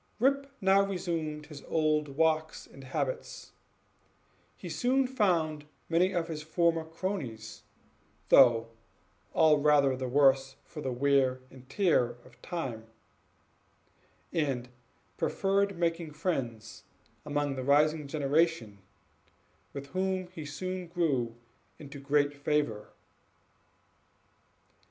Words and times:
Rip 0.19 0.47
now 0.61 0.81
resumed 0.83 1.45
his 1.45 1.61
old 1.67 2.07
walks 2.17 2.65
and 2.65 2.85
habits; 2.85 3.51
he 4.57 4.67
soon 4.67 5.05
found 5.05 5.65
many 5.89 6.11
of 6.11 6.27
his 6.27 6.41
former 6.41 6.83
cronies, 6.85 7.61
though 8.29 8.69
all 9.35 9.59
rather 9.59 9.95
the 9.95 10.07
worse 10.07 10.55
for 10.65 10.81
the 10.81 10.91
wear 10.91 11.39
and 11.51 11.69
tear 11.69 12.15
of 12.25 12.41
time; 12.41 12.87
and 14.33 14.69
preferred 15.17 15.77
making 15.77 16.13
friends 16.13 16.83
among 17.23 17.53
the 17.53 17.63
rising 17.63 18.07
generation, 18.07 18.79
with 19.71 19.85
whom 19.89 20.25
he 20.29 20.47
soon 20.47 20.87
grew 20.87 21.35
into 21.77 21.99
great 21.99 22.33
favor. 22.33 22.87